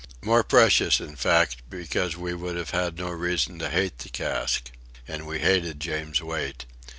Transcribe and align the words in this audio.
More 0.23 0.43
precious, 0.43 0.99
in 0.99 1.15
fact, 1.15 1.57
because 1.69 2.17
we 2.17 2.33
would 2.33 2.55
have 2.55 2.71
had 2.71 2.97
no 2.97 3.11
reason 3.11 3.59
to 3.59 3.69
hate 3.69 3.99
the 3.99 4.09
cask. 4.09 4.71
And 5.07 5.27
we 5.27 5.37
hated 5.37 5.79
James 5.79 6.19
Wait. 6.23 6.65